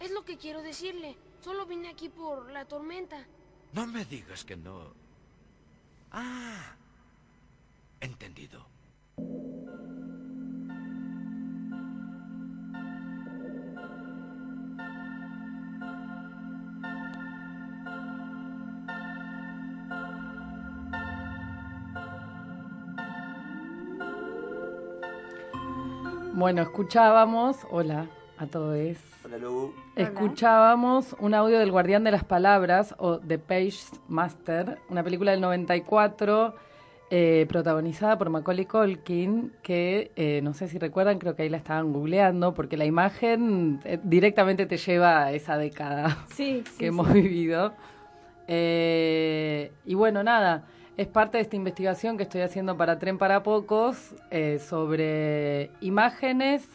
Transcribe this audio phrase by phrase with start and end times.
[0.00, 1.16] Es lo que quiero decirle.
[1.40, 3.16] Solo vine aquí por la tormenta.
[3.72, 4.92] No me digas que no.
[6.12, 6.74] Ah,
[8.00, 8.66] entendido.
[26.34, 28.06] Bueno, escuchábamos, hola
[28.38, 28.96] a todos.
[29.24, 29.74] Hola, Lu.
[29.96, 33.78] Escuchábamos un audio del Guardián de las Palabras o The Page
[34.08, 36.54] Master, una película del 94
[37.10, 41.56] eh, protagonizada por Macaulay Culkin, que eh, no sé si recuerdan, creo que ahí la
[41.56, 46.86] estaban googleando, porque la imagen eh, directamente te lleva a esa década Sí, sí, que
[46.86, 47.74] hemos vivido.
[48.48, 50.66] Eh, y bueno, nada,
[50.96, 56.66] es parte de esta investigación que estoy haciendo para Tren para Pocos eh, sobre imágenes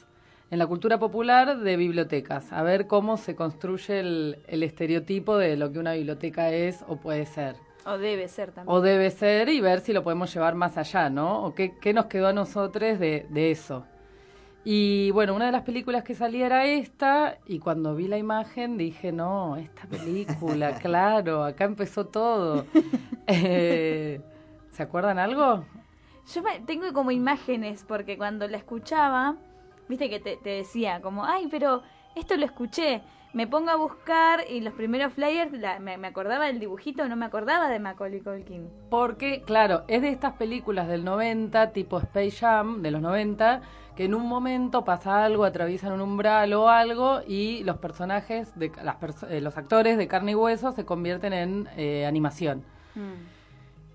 [0.52, 5.56] en la cultura popular de bibliotecas, a ver cómo se construye el, el estereotipo de
[5.58, 7.56] lo que una biblioteca es o puede ser.
[7.86, 8.76] O debe ser también.
[8.78, 11.44] O debe ser y ver si lo podemos llevar más allá, ¿no?
[11.46, 13.86] O qué, qué nos quedó a nosotros de, de eso.
[14.64, 18.78] Y bueno, una de las películas que salía era esta, y cuando vi la imagen
[18.78, 22.66] dije, no, esta película, claro, acá empezó todo.
[23.28, 24.20] Eh,
[24.72, 25.64] ¿Se acuerdan algo?
[26.34, 29.38] Yo me- tengo como imágenes, porque cuando la escuchaba,
[29.92, 31.84] viste que te, te decía como, ay, pero
[32.16, 33.02] esto lo escuché.
[33.34, 37.16] Me pongo a buscar y los primeros flyers la- me, me acordaba del dibujito, no
[37.16, 38.68] me acordaba de Macaulay Culkin.
[38.90, 43.62] Porque, claro, es de estas películas del 90, tipo Space Jam, de los 90,
[43.96, 48.70] que en un momento pasa algo, atraviesan un umbral o algo, y los personajes, de,
[48.84, 52.64] las perso- eh, los actores de carne y hueso se convierten en eh, animación.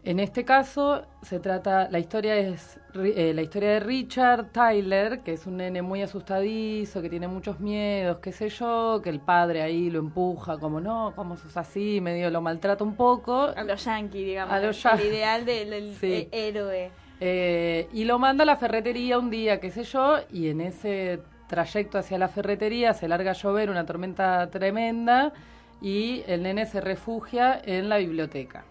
[0.05, 5.33] En este caso se trata, la historia es eh, la historia de Richard Tyler, que
[5.35, 9.63] es un nene muy asustadizo, que tiene muchos miedos, qué sé yo, que el padre
[9.63, 12.01] ahí lo empuja como no, ¿cómo sos así?
[12.01, 13.53] Medio lo maltrata un poco.
[13.57, 14.55] A los yankees, digamos.
[14.55, 15.07] A los el yankees.
[15.09, 16.13] ideal del del, Sí.
[16.13, 16.91] eh, héroe.
[17.21, 21.21] Eh, y lo manda a la ferretería un día, qué sé yo, y en ese
[21.49, 25.33] trayecto hacia la ferretería se larga a llover, una tormenta tremenda,
[25.81, 28.65] y el nene se refugia en la biblioteca.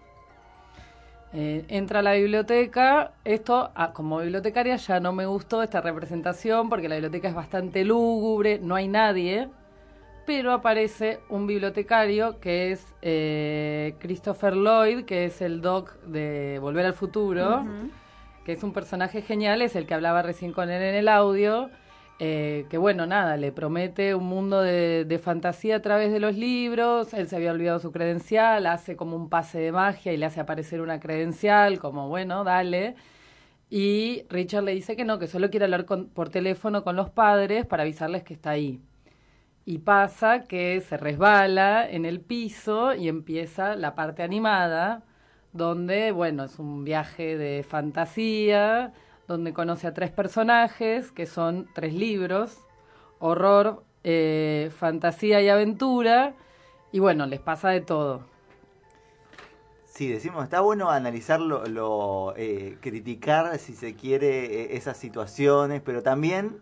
[1.32, 6.68] Eh, entra a la biblioteca, esto ah, como bibliotecaria ya no me gustó esta representación
[6.68, 9.48] porque la biblioteca es bastante lúgubre, no hay nadie,
[10.24, 16.86] pero aparece un bibliotecario que es eh, Christopher Lloyd, que es el doc de Volver
[16.86, 17.64] al Futuro
[18.46, 21.68] que es un personaje genial, es el que hablaba recién con él en el audio,
[22.18, 27.12] eh, que bueno, nada, le promete un mundo de, fantasía a través de los libros,
[27.14, 30.40] él se había olvidado su credencial, hace como un pase de magia y le hace
[30.40, 32.94] aparecer una credencial, como bueno, dale.
[33.70, 37.10] Y Richard le dice que no, que solo quiere hablar con- por teléfono con los
[37.10, 38.80] padres para avisarles que está ahí.
[39.64, 45.02] Y pasa que se resbala en el piso y empieza la parte animada,
[45.52, 48.92] donde, bueno, es un viaje de fantasía,
[49.28, 52.58] donde conoce a tres personajes, que son tres libros,
[53.18, 56.34] horror, eh, fantasía y aventura,
[56.92, 58.22] y bueno, les pasa de todo.
[59.84, 65.80] Sí, decimos, está bueno analizar lo, lo, eh, criticar, si se quiere, eh, esas situaciones,
[65.82, 66.58] pero también,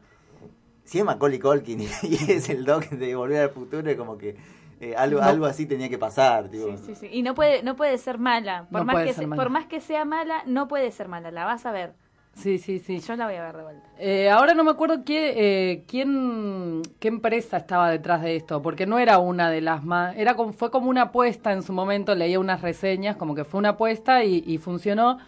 [0.84, 4.16] si es Macaulay Culkin y, y es el doc de Volver al Futuro, es como
[4.18, 4.36] que
[4.80, 5.26] eh, algo, No.
[5.26, 6.48] algo así tenía que pasar.
[6.50, 7.08] Sí, sí, sí.
[7.10, 8.66] Y no puede, no puede ser mala.
[8.70, 9.42] Por, No más puede que ser se- mala.
[9.42, 11.30] por más que sea mala, no puede ser mala.
[11.32, 11.94] La vas a ver.
[12.34, 13.00] Sí, sí, sí.
[13.00, 13.88] Yo la voy a ver de vuelta.
[13.98, 18.86] Eh, ahora no me acuerdo qué, eh, quién, qué empresa estaba detrás de esto, porque
[18.86, 22.14] no era una de las más, era como, fue como una apuesta en su momento,
[22.14, 25.18] leía unas reseñas, como que fue una apuesta y, y funcionó,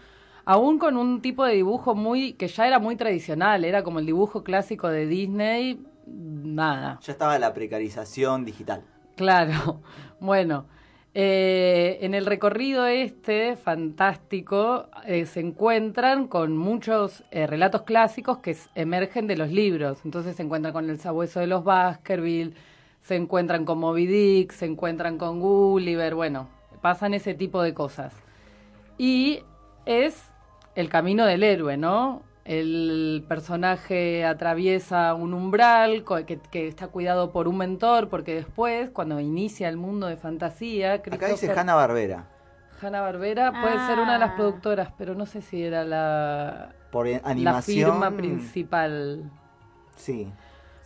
[0.45, 4.05] aún con un tipo de dibujo muy, que ya era muy tradicional, era como el
[4.05, 6.99] dibujo clásico de Disney, nada.
[7.01, 8.83] Ya estaba la precarización digital.
[9.15, 9.81] Claro,
[10.19, 10.65] bueno,
[11.19, 18.55] eh, en el recorrido este fantástico eh, se encuentran con muchos eh, relatos clásicos que
[18.75, 19.97] emergen de los libros.
[20.05, 22.53] Entonces se encuentran con el sabueso de los Baskerville,
[23.01, 26.49] se encuentran con Moby Dick, se encuentran con Gulliver, bueno,
[26.83, 28.13] pasan ese tipo de cosas.
[28.99, 29.39] Y
[29.87, 30.23] es
[30.75, 32.21] el camino del héroe, ¿no?
[32.47, 39.19] El personaje atraviesa un umbral que, que está cuidado por un mentor, porque después, cuando
[39.19, 42.25] inicia el mundo de fantasía, Acá dice Hanna Barbera.
[42.81, 44.35] Hanna Barbera puede ser una de las Ah.
[44.37, 47.91] productoras, pero no sé si era la, Por eh, la animación.
[47.91, 49.29] firma principal.
[49.97, 50.31] Sí.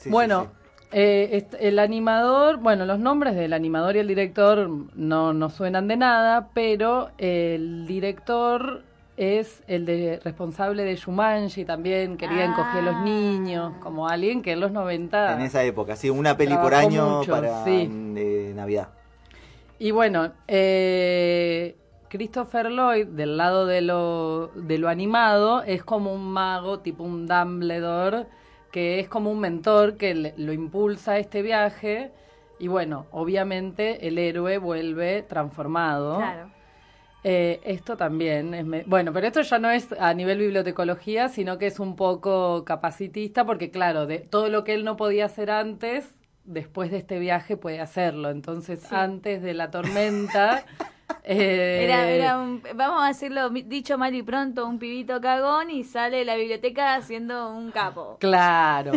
[0.07, 0.87] bueno, sí.
[0.93, 5.97] eh, el animador, bueno, los nombres del animador y el director no, no suenan de
[5.97, 8.83] nada, pero el director
[9.21, 13.03] es el de responsable de Shumanji también, quería encoger a los Ah.
[13.03, 15.35] niños, como alguien que en los 90...
[15.35, 17.87] En esa época, sí, una peli por año mucho, para sí.
[18.17, 18.89] eh, Navidad.
[19.79, 21.75] Y bueno, eh,
[22.09, 27.27] Christopher Lloyd, del lado de lo, de lo animado, es como un mago, tipo un
[27.27, 28.25] Dumbledore,
[28.71, 32.11] que es como un mentor que le- lo impulsa a este viaje.
[32.59, 36.17] Y bueno, obviamente el héroe vuelve transformado.
[36.17, 36.49] Claro.
[37.23, 38.65] Eh, esto también es...
[38.65, 42.65] me- Bueno, pero esto ya no es a nivel bibliotecología, sino que es un poco
[42.65, 46.15] capacitista, porque claro, de todo lo que él no podía hacer antes,
[46.45, 48.29] después de este viaje puede hacerlo.
[48.31, 48.87] Entonces, Sí.
[48.95, 50.63] antes de la tormenta...
[51.23, 55.83] eh, Era, era un, vamos a decirlo dicho mal y pronto, un pibito cagón y
[55.83, 58.17] sale de la biblioteca siendo un capo.
[58.19, 58.91] Claro,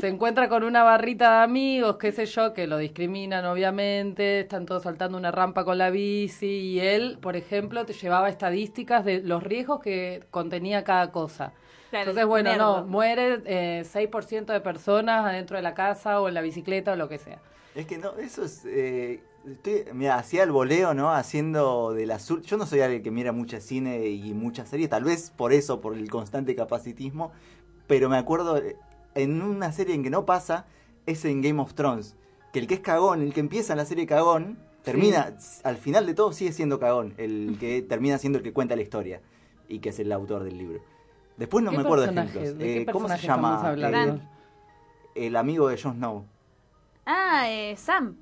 [0.00, 4.66] se encuentra con una barrita de amigos, qué sé yo, que lo discriminan obviamente, están
[4.66, 9.22] todos saltando una rampa con la bici y él, por ejemplo, te llevaba estadísticas de
[9.22, 11.52] los riesgos que contenía cada cosa.
[11.90, 16.34] Claro, Entonces, bueno, no, muere eh, 6% de personas adentro de la casa o en
[16.34, 17.38] la bicicleta o lo que sea.
[17.74, 18.64] Es que no, eso es.
[18.64, 21.12] Eh, estoy, mira, hacía el voleo, ¿no?
[21.12, 22.42] Haciendo del azul.
[22.42, 25.80] Yo no soy alguien que mira mucha cine y muchas series, tal vez por eso,
[25.80, 27.32] por el constante capacitismo.
[27.86, 28.76] Pero me acuerdo eh,
[29.14, 30.66] en una serie en que no pasa,
[31.06, 32.16] es en Game of Thrones.
[32.52, 36.06] Que el que es cagón, el que empieza en la serie cagón, termina, al final
[36.06, 37.14] de todo sigue siendo cagón.
[37.16, 39.20] El que termina siendo el que cuenta la historia
[39.68, 40.80] y que es el autor del libro.
[41.36, 42.58] Después no ¿Qué me acuerdo de ejemplos.
[42.58, 43.74] ¿De qué Eh, ¿Cómo se llama?
[45.14, 46.24] el amigo de Jon Snow.
[47.04, 48.16] Ah, eh, Sam.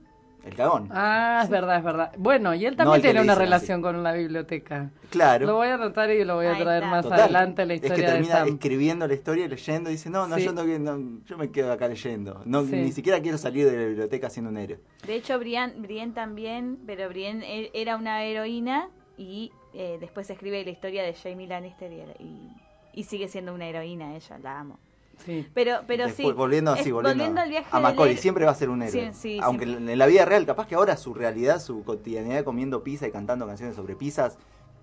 [0.45, 0.89] El cagón.
[0.93, 2.13] Ah, es verdad, es verdad.
[2.17, 4.91] Bueno, y él No también que tiene una relación con la biblioteca.
[5.11, 5.47] Claro.
[5.47, 7.21] Lo voy a anotar y lo voy a traer más Total.
[7.21, 8.49] adelante la Es que historia de termina Sam.
[8.49, 10.45] escribiendo la historia y leyendo y dice, no, no, Sí.
[10.45, 12.41] yo, no, no, yo me quedo acá leyendo.
[12.47, 12.77] No, Sí.
[12.77, 14.79] Ni siquiera quiero salir de la biblioteca siendo un héroe.
[15.07, 18.89] De hecho, Brienne, Brienne también, pero Brienne e- era una heroína
[19.19, 22.51] y eh, después escribe la historia de Jamie Lannister y, y,
[22.95, 24.79] y sigue siendo una heroína ella, la amo.
[25.25, 25.47] Sí.
[25.55, 26.33] Pero, pero Después, sí.
[26.33, 29.13] Volviendo así, volviendo, al viaje a Macaulay, siempre va a ser un héroe.
[29.13, 29.93] Sí, sí, Aunque siempre.
[29.93, 33.47] en la vida real, capaz que ahora su realidad, su cotidianidad comiendo pizza y cantando
[33.47, 34.39] canciones sobre pizzas,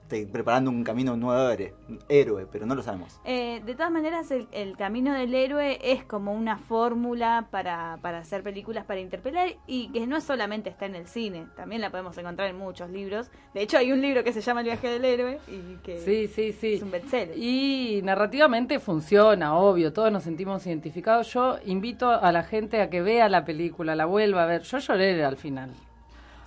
[0.07, 1.73] te- preparando un camino un nuevo héroe,
[2.09, 3.19] héroe, pero no lo sabemos.
[3.25, 8.19] Eh, de todas maneras, el, el camino del héroe es como una fórmula para, para
[8.19, 12.17] hacer películas, para interpelar, y que no solamente está en el cine, también la podemos
[12.17, 13.29] encontrar en muchos libros.
[13.53, 16.27] De hecho, hay un libro que se llama El viaje del héroe y que Sí,
[16.27, 16.73] sí, sí.
[16.75, 17.37] es un bestseller.
[17.37, 21.33] Y narrativamente funciona, obvio, todos nos sentimos identificados.
[21.33, 24.61] Yo invito a la gente a que vea la película, la vuelva a ver.
[24.61, 25.71] Yo lloré al final.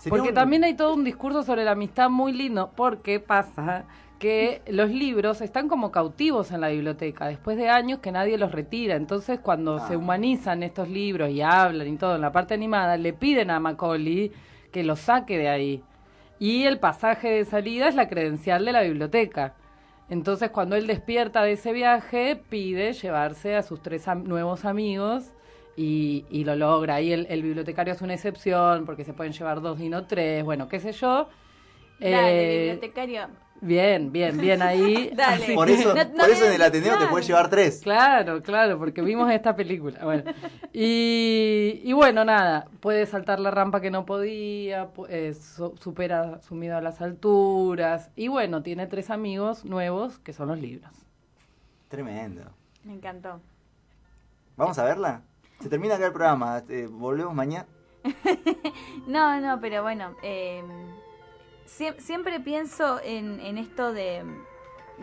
[0.08, 3.84] Porque un- también hay todo un discurso sobre la amistad muy lindo, porque pasa
[4.18, 8.50] que los libros están como cautivos en la biblioteca, después de años que nadie los
[8.52, 8.96] retira.
[8.96, 9.86] Entonces, cuando Ah.
[9.88, 13.60] se humanizan estos libros y hablan y todo en la parte animada, le piden a
[13.60, 14.32] Macaulay
[14.72, 15.82] que los saque de ahí.
[16.40, 19.54] Y el pasaje de salida es la credencial de la biblioteca.
[20.10, 25.32] Entonces, cuando él despierta de ese viaje, pide llevarse a sus tres am- nuevos amigos
[25.78, 26.96] y, y lo logra.
[26.96, 30.44] Ahí el, el bibliotecario es una excepción porque se pueden llevar dos y no tres,
[30.44, 31.28] bueno, qué sé yo.
[32.00, 33.28] Dale, Eh, bibliotecario.
[33.60, 35.10] bien, bien, bien ahí.
[35.16, 35.54] Dale.
[35.54, 37.80] Por eso, No- no por eso en el Ateneo te puedes llevar tres.
[37.82, 40.04] Claro, claro, porque vimos esta película.
[40.04, 40.22] Bueno,
[40.72, 46.54] y, y bueno, nada, puede saltar la rampa que no podía, eh, su- supera su
[46.54, 48.10] miedo a las alturas.
[48.14, 50.92] Y bueno, tiene tres amigos nuevos que son los libros.
[51.88, 52.42] Tremendo.
[52.84, 53.40] Me encantó.
[54.56, 55.22] ¿Vamos a verla?
[55.60, 56.62] Se termina acá el programa.
[56.68, 57.66] eh, volvemos mañana.
[59.06, 60.62] No, no, pero bueno, eh,
[61.66, 64.22] sie- siempre pienso en, en esto de,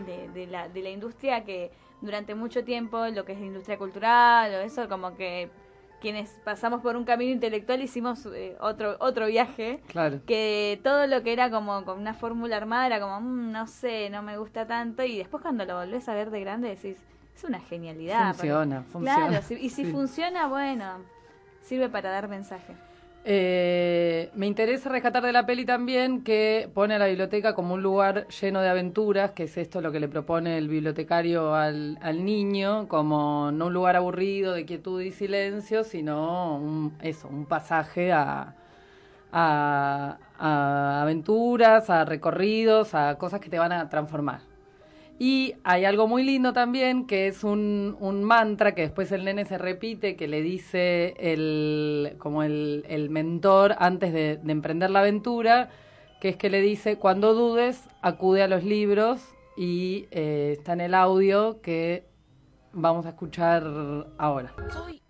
[0.06, 1.72] de, de la, de la industria que
[2.02, 5.50] durante mucho tiempo, lo que es la industria cultural o eso, como que
[6.02, 10.20] quienes pasamos por un camino intelectual hicimos eh, otro, otro viaje, Claro.
[10.28, 14.10] que todo lo que era como con una fórmula armada era como, "Mm, no sé,
[14.12, 17.02] no me gusta tanto, y después cuando lo volvés a ver de grande decís,
[17.36, 18.34] es una genialidad.
[18.34, 19.28] Funciona, porque- funciona.
[19.28, 19.92] Claro, si- y si Sí.
[19.92, 21.00] funciona, bueno,
[21.62, 22.74] sirve para dar mensaje.
[23.28, 27.82] Eh, me interesa rescatar de la peli también que pone a la biblioteca como un
[27.82, 32.24] lugar lleno de aventuras, que es esto lo que le propone el bibliotecario al, al
[32.24, 38.14] niño, como no un lugar aburrido de quietud y silencio, sino un, eso, un pasaje
[38.14, 38.54] a,
[39.32, 44.42] a, a aventuras, a recorridos, a cosas que te van a transformar.
[45.18, 49.46] Y hay algo muy lindo también, que es un, un mantra que después el nene
[49.46, 55.00] se repite, que le dice el, como el, el mentor antes de, de emprender la
[55.00, 55.70] aventura,
[56.20, 59.22] que es que le dice, cuando dudes, acude a los libros
[59.56, 62.10] y eh, está en el audio que
[62.74, 63.64] vamos a escuchar
[64.18, 64.54] ahora.
[64.74, 65.02] Soy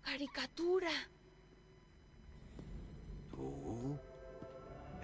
[0.00, 0.90] caricatura.
[3.30, 3.96] Tú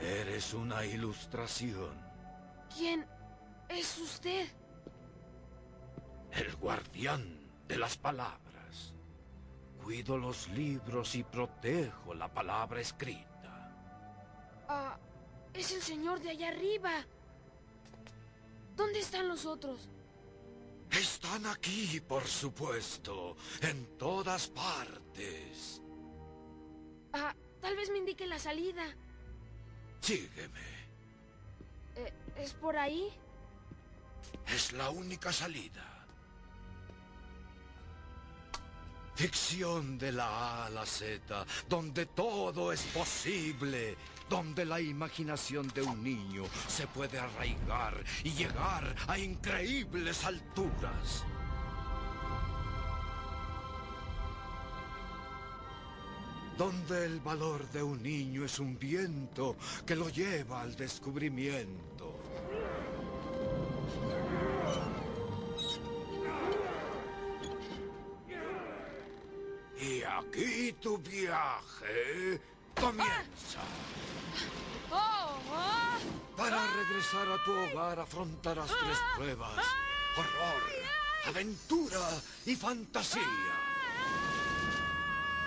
[0.01, 1.95] eres una ilustración.
[2.77, 3.05] ¿Quién
[3.69, 4.49] es usted.
[6.33, 8.95] El guardián de las palabras.
[9.83, 13.73] Cuido los libros y protejo la palabra escrita.
[14.69, 14.99] Ah,
[15.55, 16.93] es el señor de allá arriba.
[18.77, 19.89] ¿Dónde están los otros?
[20.91, 25.83] Están aquí, por supuesto, en todas partes.
[27.13, 28.85] Ah, tal vez me indique la salida.
[30.01, 30.61] Sígueme.
[31.97, 33.13] Eh, ¿Es por ahí?
[34.55, 35.85] Es la única salida.
[39.15, 43.97] Ficción de la A a la Z, donde todo es posible,
[44.29, 51.25] donde la imaginación de un niño se puede arraigar y llegar a increíbles alturas.
[56.57, 62.19] Donde el valor de un niño es un viento que lo lleva al descubrimiento.
[69.81, 72.41] Y aquí tu viaje
[72.75, 73.61] comienza.
[74.91, 75.39] ¡Oh!
[75.51, 76.37] oh.
[76.37, 79.65] Para regresar a tu hogar afrontarás tres pruebas.
[80.17, 80.63] Horror,
[81.27, 82.11] aventura
[82.47, 83.23] y fantasía.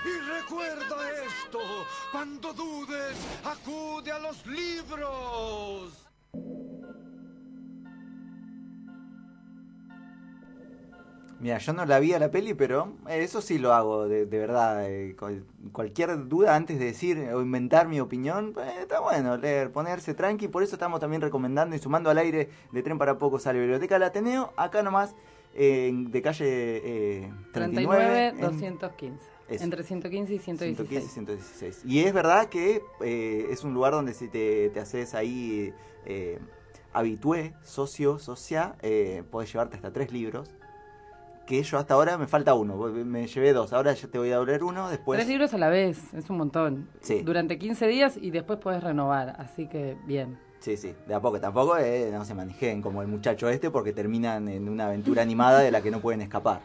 [0.03, 6.10] Y recuerda esto, cuando dudes, acude a los libros.
[11.41, 14.37] Mira, yo no la vi a la peli, pero eso sí lo hago, de, de
[14.37, 14.87] verdad.
[14.87, 19.71] eh, cual- cualquier duda antes de decir o inventar mi opinión, eh, está bueno leer,
[19.71, 20.47] ponerse tranqui.
[20.47, 23.59] Por eso estamos también recomendando y sumando al aire de Tren para Pocos a la
[23.59, 25.15] Biblioteca del Ateneo, acá nomás,
[25.55, 28.05] eh, de calle eh, 39.
[28.05, 29.25] 39, en 215.
[29.49, 29.63] Eso.
[29.65, 30.77] Entre 115 y 116.
[30.77, 31.81] 115 y 116.
[31.85, 35.73] Y es verdad que eh, es un lugar donde si te, te haces ahí
[36.05, 36.39] eh,
[36.93, 40.51] habitué, socio, socia, eh, podés llevarte hasta tres libros.
[41.51, 44.37] Que yo hasta ahora me falta uno, me llevé dos, ahora ya te voy a
[44.37, 45.17] doler uno, después...
[45.17, 46.87] Tres libros a la vez, es un montón.
[47.01, 47.23] Sí.
[47.23, 50.39] Durante 15 días y después puedes renovar, así que bien.
[50.59, 53.91] Sí, sí, de a poco, tampoco eh, no se manejen como el muchacho este porque
[53.91, 56.61] terminan en una aventura animada de la que no pueden escapar.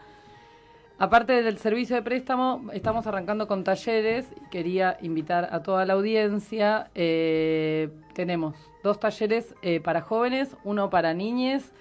[0.98, 6.92] Aparte del servicio de préstamo, estamos arrancando con talleres quería invitar a toda la audiencia.
[6.94, 11.72] eh, tenemos dos talleres eh, para jóvenes, uno para niñes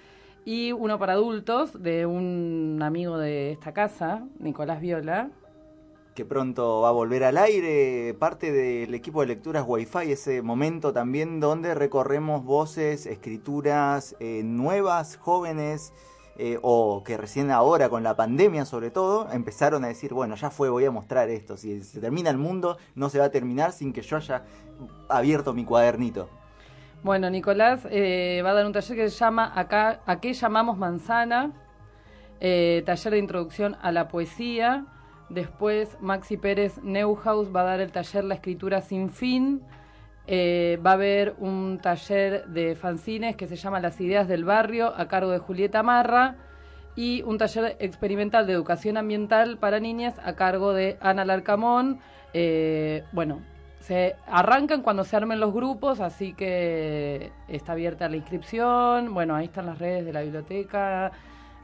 [0.46, 5.28] y uno para adultos de un amigo de esta casa, Nicolás Viola.
[6.14, 10.92] que pronto va a volver al aire, parte del equipo de lecturas Wi-Fi, ese momento
[10.92, 15.92] también donde recorremos voces, escrituras eh, nuevas, jóvenes,
[16.38, 20.50] eh, o que recién ahora con la pandemia sobre todo, empezaron a decir, bueno, ya
[20.50, 23.72] fue, voy a mostrar esto, si se termina el mundo, no se va a terminar
[23.72, 24.44] sin que yo haya
[25.08, 26.28] abierto mi cuadernito.
[27.06, 30.76] Bueno, Nicolás eh, va a dar un taller que se llama Acá, ¿A qué llamamos
[30.76, 31.52] manzana?
[32.40, 34.86] Eh, taller de introducción a la poesía.
[35.28, 39.62] Después Maxi Pérez Neuhaus va a dar el taller La escritura sin fin.
[40.26, 44.92] Eh, va a haber un taller de fanzines que se llama Las ideas del barrio
[44.96, 46.34] a cargo de Julieta Marra
[46.96, 52.00] y un taller experimental de educación ambiental para niñas a cargo de Ana Larcamón.
[53.12, 53.42] Bueno,
[53.86, 59.14] se arrancan cuando se armen los grupos, así que está abierta la inscripción.
[59.14, 61.12] Bueno, ahí están las redes de la biblioteca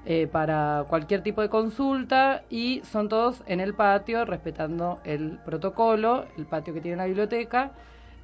[0.06, 6.26] eh, para cualquier tipo de consulta y son todos en el patio, respetando el protocolo,
[6.38, 7.72] el patio que tiene la biblioteca.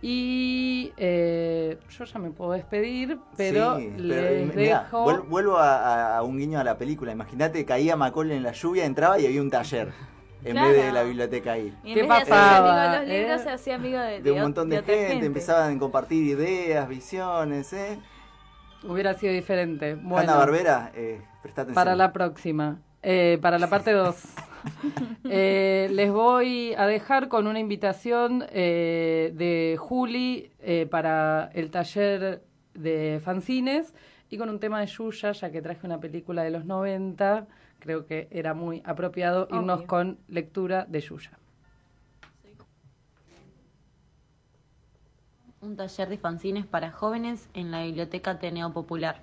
[0.00, 5.04] Y eh, yo ya me puedo despedir, pero Sí, les eh, mirá, dejo.
[5.04, 8.84] vuel- vuelvo a, a un guiño a la película, imagínate, caía Macaulay en la lluvia,
[8.84, 9.92] entraba y había un taller,
[10.44, 10.68] en Claro.
[10.70, 11.74] vez de la biblioteca ahí.
[11.84, 13.44] Y en ¿Qué vez de hacerse pasaba, amigo de los libros, eh?
[13.44, 17.98] se hacía amigo de, de un montón de, gente, empezaban a compartir ideas, visiones, ¿eh?
[18.84, 19.94] Hubiera sido diferente.
[19.94, 21.74] Bueno, Hanna Barbera, eh, presta atención.
[21.74, 22.80] para la próxima.
[23.02, 24.16] Eh, para la parte 2.
[25.24, 32.42] les voy a dejar con una invitación eh, de Juli eh, para el taller
[32.74, 33.94] de fanzines
[34.30, 37.46] y con un tema de Yuya, ya que traje una película de los 90.
[37.78, 41.38] Creo que era muy apropiado irnos con lectura de Yuya.
[45.60, 49.20] un taller de fanzines para jóvenes en la Biblioteca Ateneo Popular.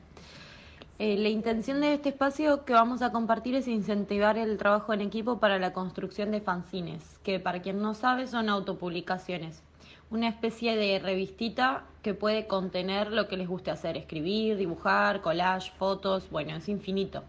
[0.97, 5.01] Eh, la intención de este espacio que vamos a compartir es incentivar el trabajo en
[5.01, 9.61] equipo para la construcción de fanzines, que para quien no sabe son autopublicaciones,
[10.09, 15.71] una especie de revistita que puede contener lo que les guste hacer, escribir, dibujar, collage,
[15.77, 17.23] fotos, bueno, es infinito.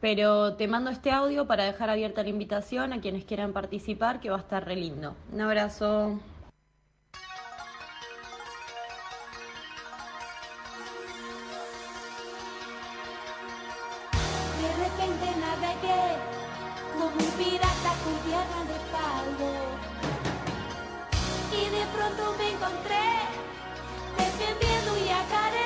[0.00, 4.30] Pero te mando este audio para dejar abierta la invitación a quienes quieran participar, que
[4.30, 5.16] va a estar re lindo.
[5.32, 6.20] Un abrazo.
[21.52, 23.06] Y de pronto me encontré
[24.16, 25.65] defendiendo un yacaré.